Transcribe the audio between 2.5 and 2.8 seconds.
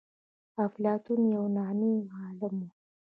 و.